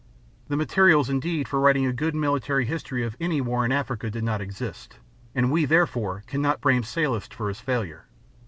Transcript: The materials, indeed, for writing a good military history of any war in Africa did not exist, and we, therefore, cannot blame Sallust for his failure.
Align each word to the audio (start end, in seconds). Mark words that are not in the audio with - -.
The 0.47 0.57
materials, 0.57 1.11
indeed, 1.11 1.47
for 1.47 1.59
writing 1.59 1.85
a 1.85 1.93
good 1.93 2.15
military 2.15 2.65
history 2.65 3.03
of 3.03 3.15
any 3.21 3.39
war 3.39 3.63
in 3.63 3.71
Africa 3.71 4.09
did 4.09 4.23
not 4.23 4.41
exist, 4.41 4.97
and 5.35 5.51
we, 5.51 5.63
therefore, 5.63 6.23
cannot 6.25 6.59
blame 6.59 6.81
Sallust 6.81 7.35
for 7.35 7.49
his 7.49 7.59
failure. 7.59 8.07